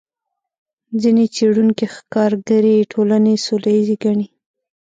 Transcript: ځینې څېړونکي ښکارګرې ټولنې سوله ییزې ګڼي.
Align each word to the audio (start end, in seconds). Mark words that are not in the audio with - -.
ځینې 1.01 1.25
څېړونکي 1.35 1.85
ښکارګرې 1.95 2.87
ټولنې 2.91 3.33
سوله 3.45 3.69
ییزې 3.77 3.95
ګڼي. 4.03 4.27